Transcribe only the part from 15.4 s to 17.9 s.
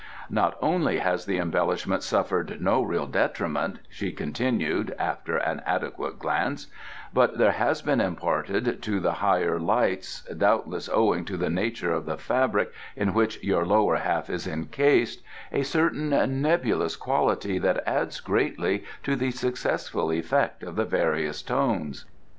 a certain nebulous quality that